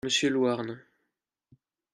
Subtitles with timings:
[0.03, 0.81] Monsieur Louarn.